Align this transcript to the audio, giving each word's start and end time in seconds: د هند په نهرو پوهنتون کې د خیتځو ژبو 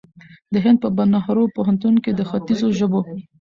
د 0.53 0.55
هند 0.65 0.77
په 0.97 1.03
نهرو 1.13 1.43
پوهنتون 1.55 1.95
کې 2.03 2.11
د 2.13 2.21
خیتځو 2.29 2.67
ژبو 2.79 2.99